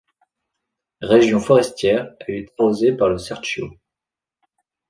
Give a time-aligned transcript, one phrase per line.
[1.03, 3.67] Région forestière, elle est arrosée par le Serchio.